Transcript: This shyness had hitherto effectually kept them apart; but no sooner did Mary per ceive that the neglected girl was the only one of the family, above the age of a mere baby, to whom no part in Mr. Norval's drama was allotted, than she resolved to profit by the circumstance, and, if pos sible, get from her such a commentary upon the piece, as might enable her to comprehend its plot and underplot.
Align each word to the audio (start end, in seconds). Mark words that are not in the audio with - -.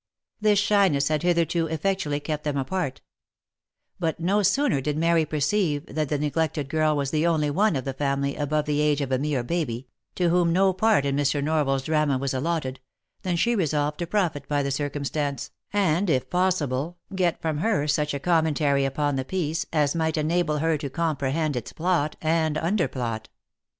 This 0.39 0.57
shyness 0.57 1.09
had 1.09 1.21
hitherto 1.21 1.67
effectually 1.67 2.19
kept 2.19 2.43
them 2.43 2.57
apart; 2.57 3.01
but 3.99 4.19
no 4.19 4.41
sooner 4.41 4.81
did 4.81 4.97
Mary 4.97 5.25
per 5.25 5.39
ceive 5.39 5.93
that 5.93 6.09
the 6.09 6.17
neglected 6.17 6.69
girl 6.69 6.97
was 6.97 7.11
the 7.11 7.27
only 7.27 7.51
one 7.51 7.75
of 7.75 7.85
the 7.85 7.93
family, 7.93 8.35
above 8.35 8.65
the 8.65 8.81
age 8.81 9.01
of 9.01 9.11
a 9.11 9.19
mere 9.19 9.43
baby, 9.43 9.87
to 10.15 10.29
whom 10.29 10.51
no 10.51 10.73
part 10.73 11.05
in 11.05 11.15
Mr. 11.15 11.43
Norval's 11.43 11.83
drama 11.83 12.17
was 12.17 12.33
allotted, 12.33 12.79
than 13.21 13.35
she 13.35 13.53
resolved 13.55 13.99
to 13.99 14.07
profit 14.07 14.47
by 14.47 14.63
the 14.63 14.71
circumstance, 14.71 15.51
and, 15.71 16.09
if 16.09 16.31
pos 16.31 16.55
sible, 16.55 16.95
get 17.13 17.39
from 17.39 17.59
her 17.59 17.87
such 17.87 18.15
a 18.15 18.19
commentary 18.19 18.85
upon 18.85 19.17
the 19.17 19.23
piece, 19.25 19.67
as 19.71 19.93
might 19.93 20.17
enable 20.17 20.57
her 20.57 20.79
to 20.79 20.89
comprehend 20.89 21.55
its 21.55 21.71
plot 21.73 22.15
and 22.23 22.55
underplot. 22.55 23.25